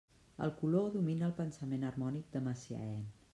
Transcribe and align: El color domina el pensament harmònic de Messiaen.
El 0.45 0.53
color 0.61 0.87
domina 0.95 1.27
el 1.27 1.35
pensament 1.41 1.87
harmònic 1.91 2.33
de 2.37 2.43
Messiaen. 2.49 3.07